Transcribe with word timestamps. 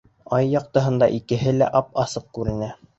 Ай 0.37 0.47
яҡтыһында 0.53 1.11
икеһе 1.19 1.55
лә 1.61 1.71
ап-асыҡ 1.83 2.31
күренә. 2.41 2.77